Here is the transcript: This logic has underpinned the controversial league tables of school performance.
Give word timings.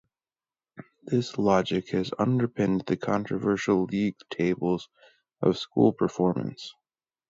This 1.03 1.37
logic 1.37 1.89
has 1.89 2.09
underpinned 2.17 2.87
the 2.87 2.97
controversial 2.97 3.83
league 3.83 4.17
tables 4.31 4.89
of 5.43 5.59
school 5.59 5.93
performance. 5.93 6.73